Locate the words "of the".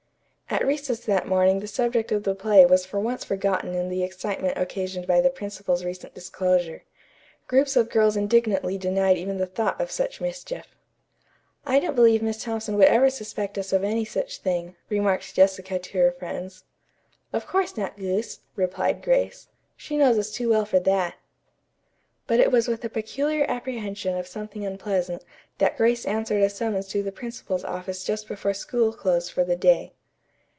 2.11-2.35